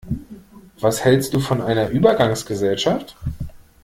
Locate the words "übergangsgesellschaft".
1.89-3.15